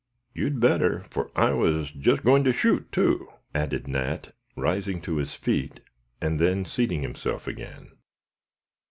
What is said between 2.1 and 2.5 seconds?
going